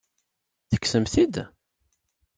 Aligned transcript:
Tekksem-t-id? 0.69 1.35